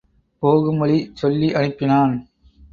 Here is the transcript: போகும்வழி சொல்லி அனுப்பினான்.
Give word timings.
போகும்வழி 0.43 0.97
சொல்லி 1.13 1.53
அனுப்பினான். 1.53 2.13